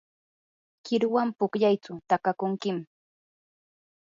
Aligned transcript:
qiruwan 0.85 1.29
pukllaychu 1.37 1.93
takakunkim. 2.09 2.77